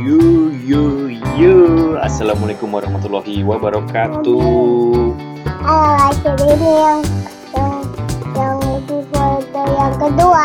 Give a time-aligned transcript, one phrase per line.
[0.00, 1.56] Yo yo yo
[2.00, 5.12] Assalamualaikum warahmatullahi wabarakatuh.
[5.60, 7.00] Ah, jadi ini yang
[7.52, 7.74] yang
[8.32, 10.44] yang episode yang kedua.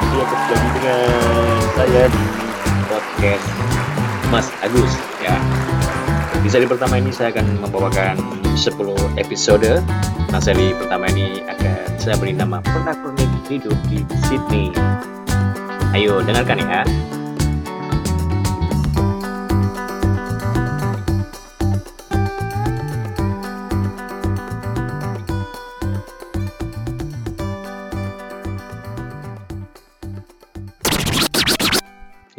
[0.00, 1.08] Iya kembali dengan
[1.76, 2.24] saya di
[2.88, 3.46] podcast
[4.32, 5.36] Mas Agus ya.
[6.40, 8.16] Di seri pertama ini saya akan membawakan
[8.56, 9.84] 10 episode.
[10.32, 14.72] Nah seri pertama ini akan saya beri nama Pernah Pernik Hidup di Sydney
[15.90, 16.82] Ayo dengarkan ya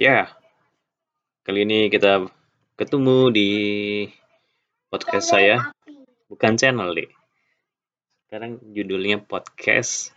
[0.02, 0.34] Ya,
[1.46, 2.26] kali ini kita
[2.74, 3.50] ketemu di
[4.90, 5.70] podcast saya,
[6.26, 7.06] bukan channel deh.
[8.26, 10.10] Sekarang judulnya podcast.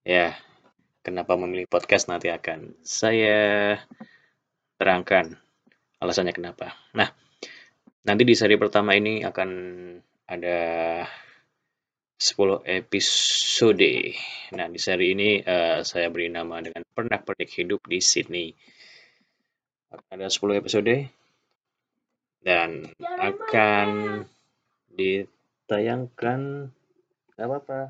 [0.00, 0.32] Ya,
[1.00, 3.76] kenapa memilih podcast nanti akan saya
[4.76, 5.36] terangkan
[6.00, 6.72] alasannya kenapa.
[6.96, 7.08] Nah,
[8.08, 9.50] nanti di seri pertama ini akan
[10.28, 10.58] ada
[12.16, 13.92] 10 episode.
[14.56, 18.52] Nah, di seri ini uh, saya beri nama dengan Pernak Pernik Hidup di Sydney.
[20.12, 20.96] Ada 10 episode
[22.40, 23.88] dan akan
[24.96, 26.40] ditayangkan
[27.36, 27.80] nggak apa-apa.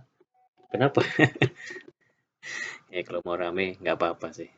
[0.70, 1.02] Kenapa?
[2.90, 4.50] ya kalau mau rame nggak apa-apa sih.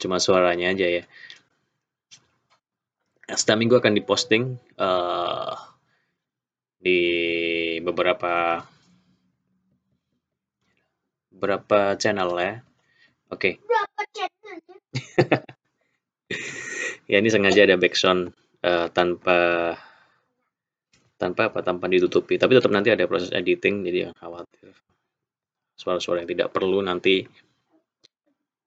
[0.00, 1.04] Cuma suaranya aja ya.
[3.28, 5.52] Setiap minggu akan diposting uh,
[6.80, 6.98] di
[7.84, 8.64] beberapa
[11.28, 12.54] beberapa channel ya.
[13.28, 13.36] Oke.
[13.36, 13.52] Okay.
[13.60, 14.76] Berapa channelnya?
[17.10, 18.32] ya ini sengaja ada background
[18.64, 19.74] uh, tanpa
[21.20, 24.74] tanpa apa tanpa ditutupi tapi tetap nanti ada proses editing jadi jangan khawatir
[25.82, 27.26] suara-suara yang tidak perlu nanti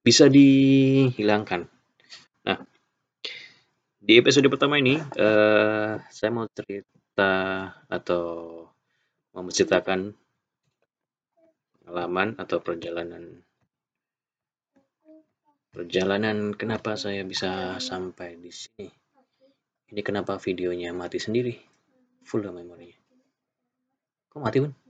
[0.03, 1.63] bisa dihilangkan.
[2.43, 2.59] Nah
[4.03, 7.31] di episode pertama ini uh, saya mau cerita
[7.87, 8.23] atau
[9.31, 10.11] mau menceritakan
[11.79, 13.39] pengalaman atau perjalanan
[15.71, 18.91] perjalanan kenapa saya bisa sampai di sini.
[19.95, 21.55] Ini kenapa videonya mati sendiri?
[22.27, 22.99] Full memorinya.
[24.33, 24.84] Kok mati pun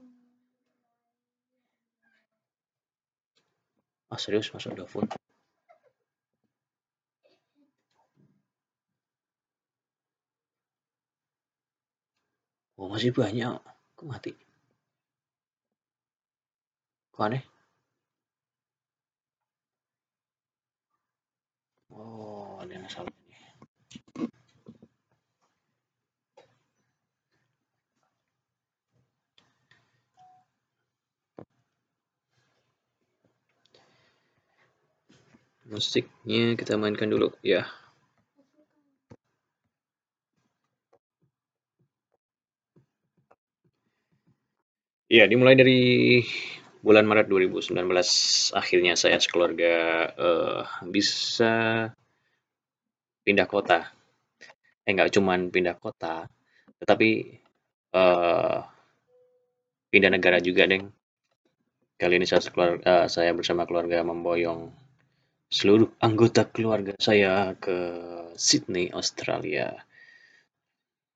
[4.12, 4.50] ah serius?
[4.54, 5.06] Masuk full
[12.78, 13.58] oh masih banyak.
[13.96, 14.32] Kok mati?
[17.12, 17.42] Kok aneh?
[21.90, 23.25] Oh ada masalah
[35.66, 37.66] musiknya kita mainkan dulu ya.
[45.06, 45.78] Ya dimulai dari
[46.82, 47.78] bulan Maret 2019
[48.54, 49.74] akhirnya saya sekeluarga
[50.18, 51.54] uh, bisa
[53.26, 53.90] pindah kota.
[54.86, 56.26] Eh nggak cuman pindah kota
[56.82, 57.38] tetapi
[57.94, 58.66] uh,
[59.90, 60.90] pindah negara juga deng.
[61.96, 64.85] Kali ini saya, uh, saya bersama keluarga memboyong
[65.46, 67.76] seluruh anggota keluarga saya ke
[68.34, 69.78] Sydney, Australia.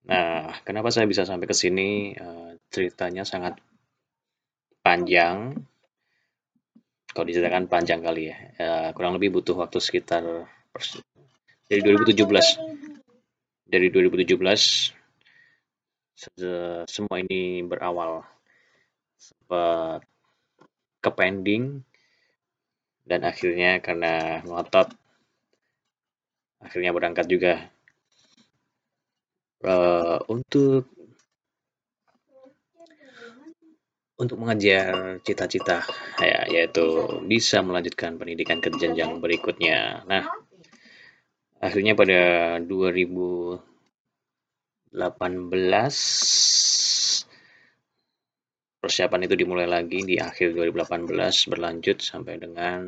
[0.07, 2.15] Nah, kenapa saya bisa sampai ke sini?
[2.17, 3.59] Uh, ceritanya sangat
[4.81, 5.61] panjang.
[7.11, 8.37] Kalau diceritakan panjang kali ya.
[8.57, 10.23] Uh, kurang lebih butuh waktu sekitar
[11.67, 12.23] dari 2017.
[13.71, 14.99] Dari 2017
[16.91, 18.21] semua ini berawal
[19.17, 20.05] sempat
[21.01, 21.81] ke pending
[23.11, 24.95] dan akhirnya karena ngotot
[26.63, 27.67] akhirnya berangkat juga
[29.67, 30.87] uh, untuk
[34.21, 35.81] untuk mengejar cita-cita
[36.21, 40.05] ya yaitu bisa melanjutkan pendidikan ke jenjang berikutnya.
[40.05, 40.29] Nah,
[41.57, 43.65] akhirnya pada 2018
[48.81, 52.81] persiapan itu dimulai lagi di akhir 2018 berlanjut sampai dengan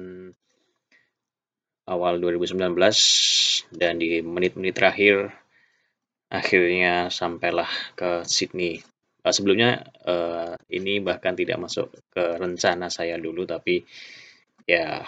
[1.84, 2.72] awal 2019
[3.76, 5.36] dan di menit-menit terakhir
[6.32, 8.80] akhirnya sampailah ke Sydney.
[9.22, 13.84] Uh, sebelumnya uh, ini bahkan tidak masuk ke rencana saya dulu tapi
[14.66, 15.04] ya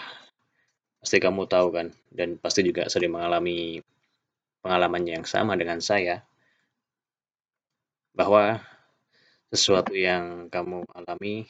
[1.01, 3.83] pasti kamu tahu kan dan pasti juga sering mengalami
[4.63, 6.23] pengalaman yang sama dengan saya
[8.15, 8.63] bahwa
[9.51, 11.45] sesuatu yang kamu alami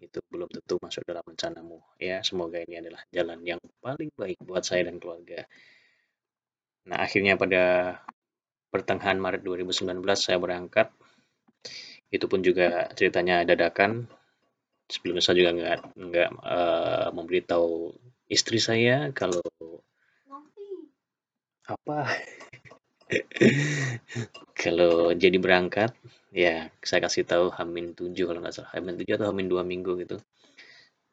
[0.00, 1.78] itu belum tentu masuk dalam rencanamu.
[2.00, 5.44] Ya, semoga ini adalah jalan yang paling baik buat saya dan keluarga.
[6.88, 7.96] Nah, akhirnya pada
[8.72, 10.88] pertengahan Maret 2019 saya berangkat.
[12.10, 14.08] Itu pun juga ceritanya dadakan.
[14.90, 17.94] Sebelumnya saya juga nggak nggak uh, memberitahu
[18.26, 19.42] istri saya kalau
[21.70, 21.98] apa
[24.62, 25.94] kalau jadi berangkat
[26.30, 28.70] ya saya kasih tahu Hamin 7 kalau nggak salah.
[28.74, 30.16] Hamin 7 atau Hamin 2 minggu gitu.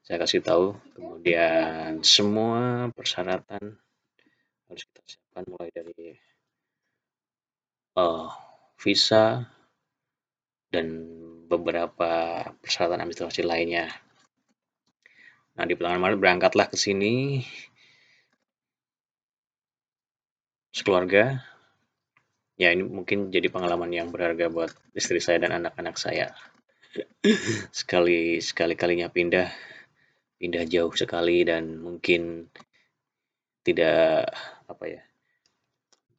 [0.06, 0.78] Saya kasih tahu.
[0.94, 3.76] Kemudian semua persyaratan
[4.68, 6.16] harus kita siapkan mulai dari
[7.98, 8.30] uh,
[8.78, 9.48] visa
[10.70, 10.88] dan
[11.48, 13.90] beberapa persyaratan administrasi lainnya.
[15.58, 17.42] Nah di bulan Maret berangkatlah ke sini.
[20.70, 21.42] Sekeluarga
[22.58, 26.34] ya ini mungkin jadi pengalaman yang berharga buat istri saya dan anak-anak saya.
[27.80, 29.48] Sekali sekali kalinya pindah
[30.38, 32.50] pindah jauh sekali dan mungkin
[33.66, 34.30] tidak
[34.70, 35.02] apa ya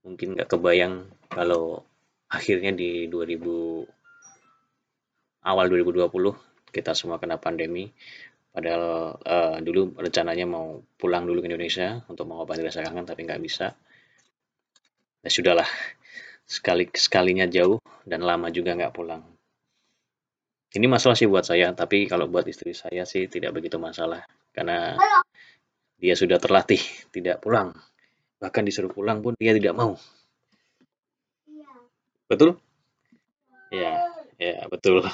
[0.02, 1.87] mungkin nggak kebayang kalau
[2.29, 3.87] akhirnya di 2000
[5.49, 6.11] awal 2020
[6.75, 7.88] kita semua kena pandemi.
[8.49, 13.43] Padahal uh, dulu rencananya mau pulang dulu ke Indonesia untuk mengobati rasa kangen tapi nggak
[13.44, 13.76] bisa.
[15.23, 15.69] Ya sudahlah
[16.49, 17.77] sekali sekalinya jauh
[18.09, 19.21] dan lama juga nggak pulang.
[20.69, 24.97] Ini masalah sih buat saya, tapi kalau buat istri saya sih tidak begitu masalah karena
[26.00, 26.81] dia sudah terlatih
[27.12, 27.77] tidak pulang.
[28.41, 29.97] Bahkan disuruh pulang pun dia tidak mau.
[32.29, 32.61] Betul?
[33.73, 35.05] Ya, ya betul.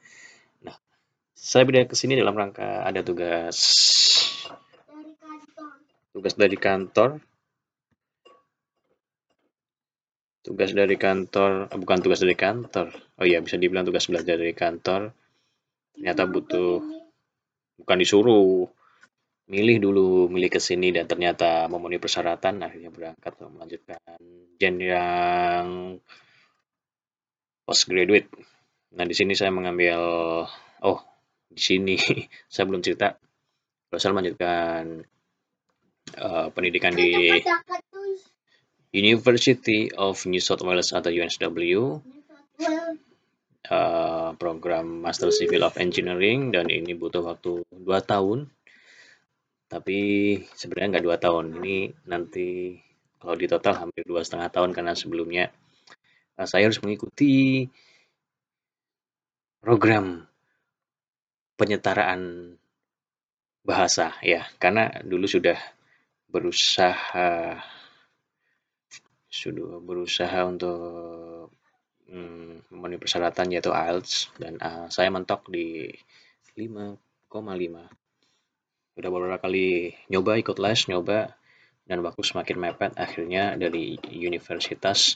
[0.64, 0.76] nah,
[1.36, 3.56] saya pindah ke sini dalam rangka ada tugas
[6.16, 7.20] tugas dari kantor
[10.48, 12.88] tugas dari kantor eh, bukan tugas dari kantor.
[13.20, 15.12] Oh iya bisa dibilang tugas belajar dari kantor.
[15.92, 16.80] Ternyata butuh
[17.84, 18.64] bukan disuruh.
[19.48, 24.20] Milih dulu milih ke sini dan ternyata memenuhi persyaratan akhirnya berangkat melanjutkan
[24.60, 25.96] jenjang
[27.64, 28.28] postgraduate.
[28.92, 30.00] Nah di sini saya mengambil
[30.84, 31.00] oh
[31.48, 31.96] di sini
[32.52, 33.16] saya belum cerita.
[33.88, 35.00] Saya melanjutkan
[36.20, 37.40] uh, pendidikan di
[38.92, 42.00] University of New South Wales atau UNSW
[43.68, 48.48] uh, program Master Civil of Engineering dan ini butuh waktu 2 tahun.
[49.68, 49.98] Tapi
[50.56, 51.60] sebenarnya nggak dua tahun.
[51.60, 52.80] Ini nanti
[53.20, 55.52] kalau di total hampir dua setengah tahun karena sebelumnya
[56.40, 57.68] uh, saya harus mengikuti
[59.60, 60.24] program
[61.60, 62.56] penyetaraan
[63.60, 64.48] bahasa ya.
[64.56, 65.60] Karena dulu sudah
[66.32, 67.60] berusaha
[69.38, 71.54] sudah berusaha untuk
[72.10, 75.94] hmm, memenuhi persyaratan yaitu IELTS dan uh, saya mentok di
[76.58, 77.30] 5,5
[78.98, 81.38] udah beberapa kali nyoba ikut les nyoba
[81.86, 85.14] dan waktu semakin mepet akhirnya dari universitas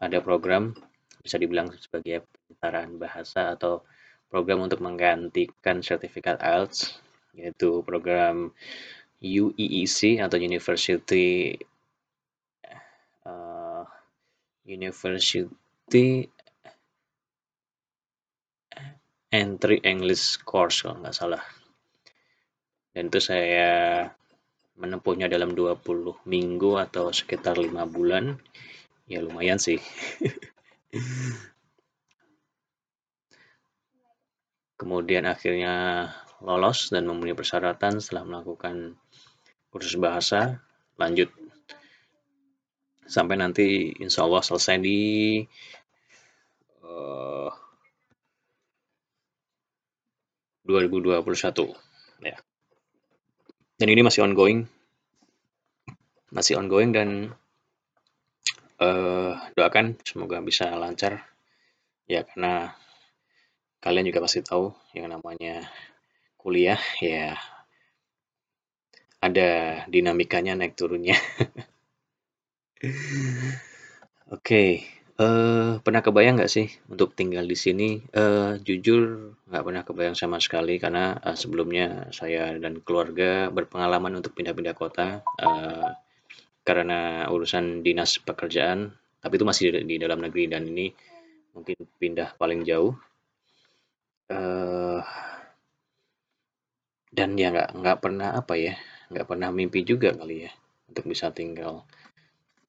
[0.00, 0.72] ada program
[1.20, 3.84] bisa dibilang sebagai penyetaraan bahasa atau
[4.32, 7.04] program untuk menggantikan sertifikat IELTS
[7.36, 8.56] yaitu program
[9.20, 11.58] UEEC atau University
[14.68, 16.28] University
[19.28, 21.40] Entry English Course kalau nggak salah.
[22.92, 24.08] Dan itu saya
[24.76, 28.40] menempuhnya dalam 20 minggu atau sekitar lima bulan.
[29.08, 29.80] Ya lumayan sih.
[34.80, 36.08] Kemudian akhirnya
[36.40, 38.96] lolos dan memenuhi persyaratan setelah melakukan
[39.68, 40.60] kursus bahasa.
[40.96, 41.28] Lanjut
[43.08, 45.00] sampai nanti insya Allah selesai di
[46.84, 47.50] uh,
[50.68, 51.24] 2021
[52.28, 52.36] ya.
[53.80, 54.68] Dan ini masih ongoing.
[56.28, 57.32] Masih ongoing dan
[58.76, 61.24] uh, doakan semoga bisa lancar.
[62.04, 62.76] Ya karena
[63.80, 65.64] kalian juga pasti tahu yang namanya
[66.36, 66.80] kuliah.
[67.00, 67.40] Ya
[69.18, 71.18] ada dinamikanya naik turunnya
[74.30, 74.86] Oke,
[75.18, 77.98] uh, pernah kebayang nggak sih untuk tinggal di sini?
[78.14, 84.30] Uh, jujur nggak pernah kebayang sama sekali karena, uh, sebelumnya saya dan keluarga berpengalaman untuk
[84.38, 85.90] pindah-pindah kota, uh,
[86.62, 90.86] karena urusan dinas pekerjaan, tapi itu masih di di dalam negeri dan ini
[91.58, 92.94] mungkin pindah paling jauh.
[94.30, 95.02] Uh,
[97.10, 98.78] dan ya nggak nggak pernah apa ya,
[99.10, 100.52] nggak pernah mimpi juga kali ya
[100.86, 101.82] untuk bisa tinggal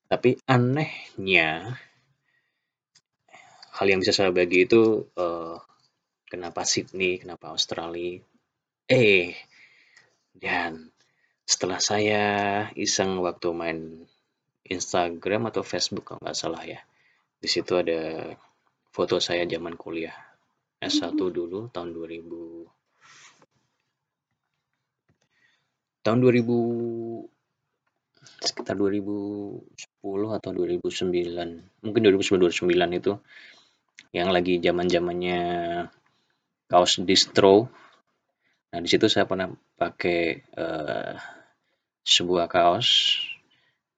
[0.10, 1.78] tapi anehnya,
[3.78, 5.62] hal yang bisa saya bagi itu uh,
[6.26, 8.20] kenapa Sydney, kenapa Australia,
[8.90, 9.38] Eh,
[10.34, 10.90] dan
[11.46, 12.24] setelah saya
[12.74, 14.10] iseng waktu main
[14.66, 16.82] Instagram atau Facebook kalau nggak salah ya,
[17.38, 18.34] di situ ada
[18.90, 20.18] foto saya zaman kuliah
[20.82, 22.66] S1 dulu tahun 2000
[26.02, 27.30] tahun 2000
[28.50, 33.14] sekitar 2010 atau 2009 mungkin 2009 2009 itu
[34.16, 35.42] yang lagi zaman zamannya
[36.70, 37.70] kaos distro.
[38.70, 41.14] Nah di situ saya pernah pakai uh,
[42.06, 43.20] sebuah kaos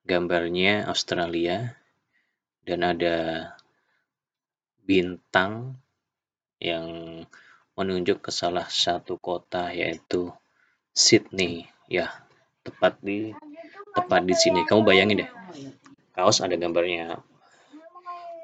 [0.03, 1.75] gambarnya Australia
[2.65, 3.17] dan ada
[4.83, 5.77] bintang
[6.59, 6.87] yang
[7.75, 10.31] menunjuk ke salah satu kota yaitu
[10.91, 11.67] Sydney.
[11.91, 12.11] Ya
[12.63, 13.35] tepat di
[13.95, 14.63] tepat di sini.
[14.63, 15.29] Kamu bayangin deh,
[16.21, 17.17] kaos ada gambarnya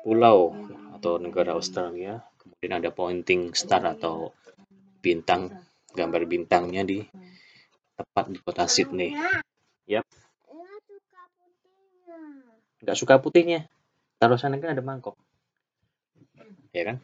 [0.01, 0.57] pulau
[0.97, 4.33] atau negara Australia, kemudian ada pointing star atau
[4.97, 5.53] bintang,
[5.93, 7.05] gambar bintangnya di
[7.93, 9.13] tepat di kota Sydney.
[9.85, 10.09] Yap.
[12.81, 13.69] Nggak suka putihnya.
[14.17, 15.13] Taruh sana kan ada mangkok.
[16.73, 16.97] Ya kan?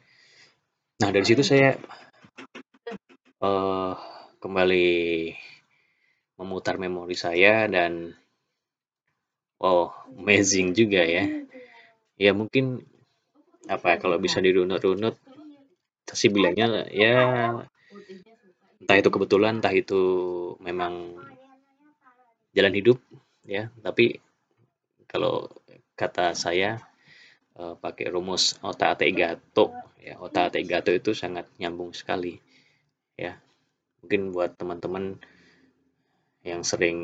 [1.05, 1.77] Nah, dari situ saya
[3.45, 3.93] uh,
[4.41, 4.89] kembali
[6.41, 8.17] memutar memori saya dan
[9.59, 11.23] Oh, amazing juga ya.
[12.17, 12.85] Ya mungkin
[13.67, 15.15] apa ya kalau bisa dirunut-runut
[16.13, 17.15] sih bilangnya ya
[18.83, 20.01] entah itu kebetulan entah itu
[20.61, 21.17] memang
[22.53, 22.97] jalan hidup
[23.47, 23.71] ya.
[23.81, 24.19] Tapi
[25.09, 25.49] kalau
[25.97, 26.81] kata saya
[27.57, 32.37] uh, pakai rumus otak atik gato ya otak atik gato itu sangat nyambung sekali
[33.17, 33.37] ya.
[34.03, 35.15] Mungkin buat teman-teman
[36.43, 36.99] yang sering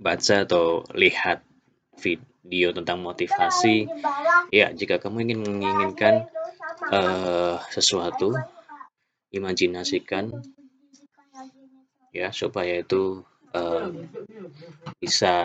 [0.00, 1.44] baca atau lihat
[2.00, 3.84] video tentang motivasi,
[4.48, 6.24] ya jika kamu ingin menginginkan
[6.88, 8.32] uh, sesuatu,
[9.28, 10.32] imajinasikan
[12.16, 13.20] ya supaya itu
[13.52, 13.92] uh,
[14.96, 15.36] bisa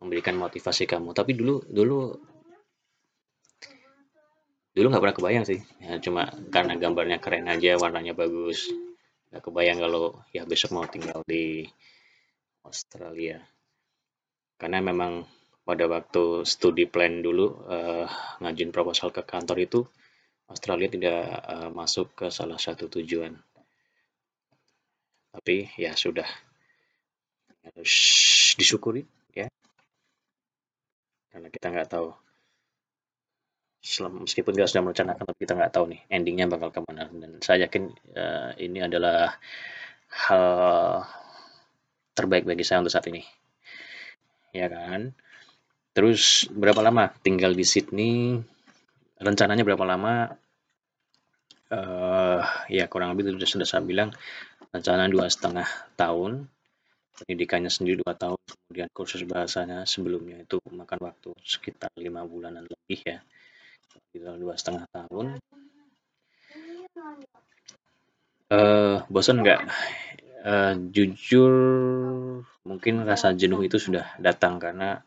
[0.00, 1.12] memberikan motivasi kamu.
[1.12, 2.16] Tapi dulu dulu
[4.74, 8.72] dulu nggak pernah kebayang sih, ya, cuma karena gambarnya keren aja, warnanya bagus,
[9.28, 11.68] nggak kebayang kalau ya besok mau tinggal di
[12.64, 13.38] Australia.
[14.58, 15.24] Karena memang
[15.64, 18.08] pada waktu studi plan dulu uh,
[18.40, 19.80] ngajin proposal ke kantor itu
[20.48, 23.32] Australia tidak uh, masuk ke salah satu tujuan.
[25.34, 26.28] Tapi ya sudah
[27.64, 27.94] harus
[28.60, 29.02] disyukuri
[29.32, 29.48] ya.
[31.32, 32.08] Karena kita nggak tahu
[34.24, 37.68] meskipun kita sudah merencanakan tapi kita nggak tahu nih endingnya bakal ke mana dan saya
[37.68, 39.36] yakin uh, ini adalah
[40.08, 40.44] hal
[42.24, 43.20] terbaik bagi saya untuk saat ini.
[44.56, 45.12] Ya kan?
[45.92, 48.40] Terus berapa lama tinggal di Sydney?
[49.20, 50.32] Rencananya berapa lama?
[51.68, 54.12] Uh, ya kurang lebih sudah sudah saya bilang
[54.70, 56.46] rencana dua setengah tahun
[57.14, 63.00] pendidikannya sendiri dua tahun kemudian kursus bahasanya sebelumnya itu makan waktu sekitar lima bulanan lebih
[63.06, 63.18] ya
[64.14, 65.38] dua setengah tahun
[68.50, 69.62] uh, bosan nggak
[70.44, 71.52] uh, jujur
[72.64, 75.00] mungkin rasa jenuh itu sudah datang karena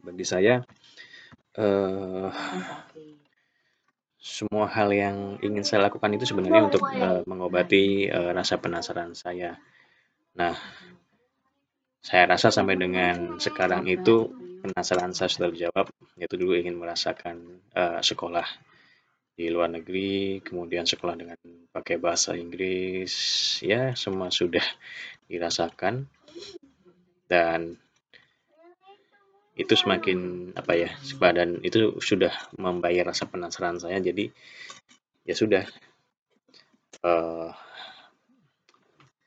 [0.00, 0.62] bagi saya
[1.58, 2.30] uh,
[4.26, 9.54] semua hal yang ingin saya lakukan itu sebenarnya untuk uh, mengobati uh, rasa penasaran saya.
[10.34, 10.58] Nah,
[12.02, 14.26] saya rasa sampai dengan sekarang itu
[14.66, 15.86] penasaran saya sudah dijawab,
[16.18, 18.44] yaitu dulu ingin merasakan uh, sekolah
[19.36, 21.36] di luar negeri, kemudian sekolah dengan
[21.68, 23.12] pakai bahasa Inggris,
[23.60, 24.64] ya semua sudah
[25.28, 26.08] dirasakan.
[27.28, 27.76] Dan
[29.56, 30.92] itu semakin apa ya
[31.32, 34.28] dan itu sudah membayar rasa penasaran saya jadi
[35.28, 35.64] ya sudah.
[37.04, 37.52] Uh,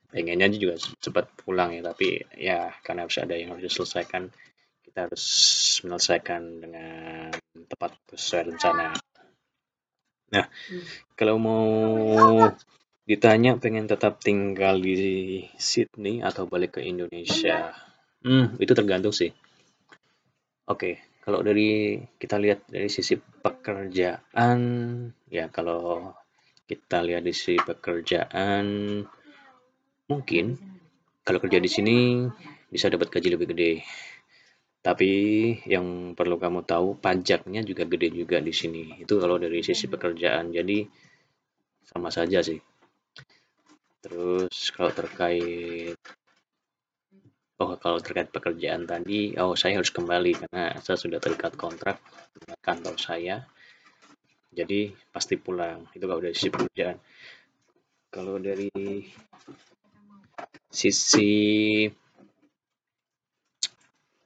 [0.10, 4.34] pengennya juga cepat pulang ya tapi ya karena harus ada yang harus diselesaikan
[4.82, 5.26] kita harus
[5.86, 7.30] menyelesaikan dengan
[7.70, 8.98] tepat sesuai rencana
[10.30, 10.46] Nah,
[11.18, 11.66] kalau mau
[13.10, 17.74] ditanya pengen tetap tinggal di Sydney atau balik ke Indonesia,
[18.22, 19.34] hmm, itu tergantung sih.
[20.70, 24.60] Oke, kalau dari kita lihat dari sisi pekerjaan,
[25.26, 26.14] ya kalau
[26.70, 29.02] kita lihat di sisi pekerjaan,
[30.06, 30.46] mungkin
[31.26, 31.98] kalau kerja di sini
[32.70, 33.74] bisa dapat gaji lebih gede.
[34.90, 35.12] Tapi
[35.70, 38.98] yang perlu kamu tahu pajaknya juga gede juga di sini.
[38.98, 40.50] Itu kalau dari sisi pekerjaan.
[40.50, 40.82] Jadi
[41.86, 42.58] sama saja sih.
[44.02, 46.00] Terus kalau terkait
[47.60, 52.00] Oh, kalau terkait pekerjaan tadi, oh saya harus kembali karena saya sudah terikat kontrak
[52.32, 53.36] dengan kantor saya.
[54.50, 54.80] jadi
[55.14, 56.98] pasti pulang itu kalau dari sisi pekerjaan
[58.10, 58.70] kalau dari
[60.70, 61.32] sisi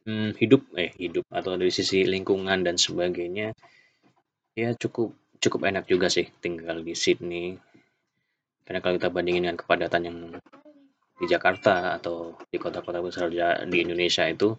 [0.07, 3.55] hmm, hidup eh hidup atau dari sisi lingkungan dan sebagainya
[4.53, 7.59] ya cukup cukup enak juga sih tinggal di Sydney.
[8.63, 10.17] Karena kalau kita bandingin dengan kepadatan yang
[11.19, 13.27] di Jakarta atau di kota-kota besar
[13.67, 14.55] di Indonesia itu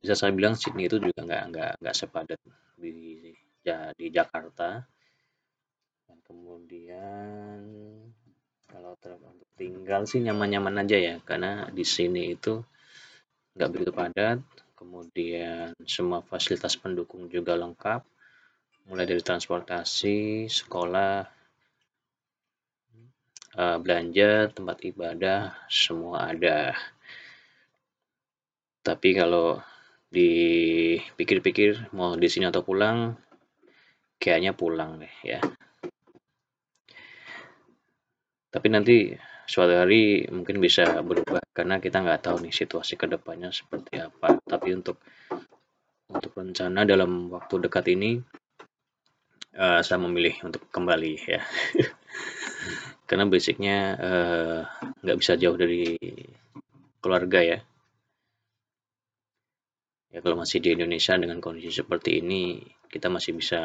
[0.00, 2.40] bisa saya bilang Sydney itu juga nggak nggak nggak sepadat
[2.80, 3.28] di
[3.60, 4.80] ya di Jakarta.
[6.08, 7.60] Dan kemudian
[8.72, 12.64] kalau untuk tinggal sih nyaman-nyaman aja ya karena di sini itu
[13.58, 14.38] nggak begitu padat.
[14.78, 18.06] Kemudian semua fasilitas pendukung juga lengkap.
[18.86, 21.26] Mulai dari transportasi sekolah
[23.58, 26.78] uh, belanja tempat ibadah semua ada.
[28.86, 29.58] Tapi kalau
[30.08, 33.12] dipikir-pikir mau di sini atau pulang
[34.16, 35.42] kayaknya pulang deh ya.
[38.48, 39.12] Tapi nanti
[39.48, 44.36] suatu hari mungkin bisa berubah karena kita nggak tahu nih situasi ke depannya seperti apa.
[44.44, 45.00] Tapi untuk
[46.12, 48.20] untuk rencana dalam waktu dekat ini
[49.56, 51.40] uh, saya memilih untuk kembali ya.
[53.08, 54.60] Karena basicnya uh,
[55.00, 55.96] nggak bisa jauh dari
[57.00, 57.58] keluarga ya.
[60.12, 63.60] Ya kalau masih di Indonesia dengan kondisi seperti ini kita masih bisa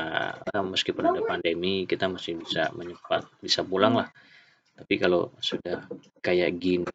[0.52, 4.12] meskipun ada pandemi kita masih bisa menyepat bisa pulang lah
[4.74, 5.86] tapi kalau sudah
[6.20, 6.89] kayak gini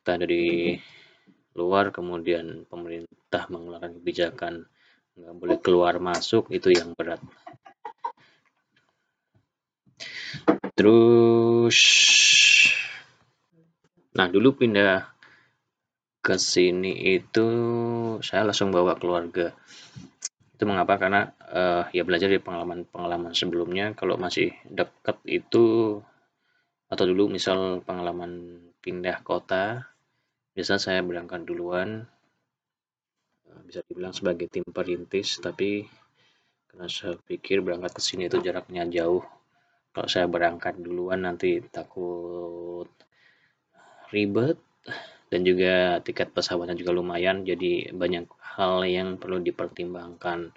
[0.00, 0.74] kita ada di
[1.54, 4.54] luar kemudian pemerintah mengeluarkan kebijakan
[5.20, 7.20] nggak boleh keluar masuk itu yang berat.
[10.72, 11.76] Terus
[14.16, 15.06] nah dulu pindah
[16.20, 17.46] ke sini itu
[18.24, 19.52] saya langsung bawa keluarga.
[20.56, 20.96] Itu mengapa?
[20.96, 23.92] Karena uh, ya belajar dari pengalaman-pengalaman sebelumnya.
[23.96, 26.00] Kalau masih dekat itu
[26.90, 29.86] atau dulu misal pengalaman pindah kota
[30.52, 32.10] biasa saya berangkat duluan
[33.46, 35.86] uh, bisa dibilang sebagai tim perintis tapi
[36.70, 39.26] karena saya pikir berangkat ke sini itu jaraknya jauh.
[39.90, 42.86] Kalau saya berangkat duluan nanti takut
[44.14, 44.54] ribet
[45.34, 50.54] dan juga tiket pesawatnya juga lumayan jadi banyak hal yang perlu dipertimbangkan.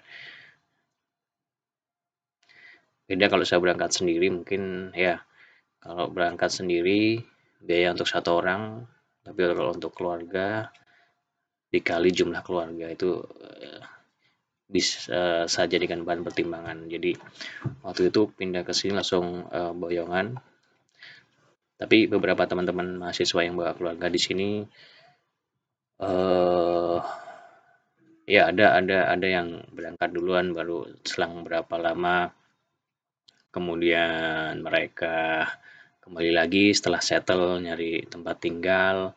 [3.10, 5.18] Beda kalau saya berangkat sendiri mungkin ya
[5.84, 7.20] kalau berangkat sendiri
[7.60, 8.88] biaya untuk satu orang
[9.24, 10.72] tapi kalau untuk keluarga
[11.68, 13.82] dikali jumlah keluarga itu uh,
[14.64, 16.88] bisa uh, saya jadikan bahan pertimbangan.
[16.88, 17.16] Jadi
[17.84, 20.40] waktu itu pindah ke sini langsung uh, boyongan.
[21.74, 24.62] Tapi beberapa teman-teman mahasiswa yang bawa keluarga di sini
[26.00, 26.98] uh,
[28.24, 32.30] ya ada ada ada yang berangkat duluan baru selang berapa lama
[33.54, 35.46] kemudian mereka
[36.02, 39.14] kembali lagi setelah settle nyari tempat tinggal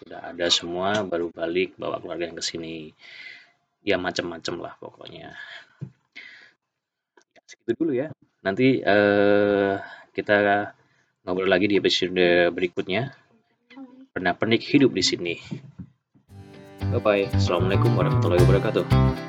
[0.00, 2.96] sudah ada semua baru balik bawa keluarga yang ke sini
[3.84, 5.36] ya macam-macam lah pokoknya
[7.36, 8.08] ya, segitu dulu ya
[8.40, 9.76] nanti uh,
[10.16, 10.72] kita
[11.28, 13.12] ngobrol lagi di episode berikutnya.
[14.16, 15.34] Pernah pernik hidup di sini.
[16.88, 17.24] Bye bye.
[17.36, 19.27] Assalamualaikum warahmatullahi wabarakatuh.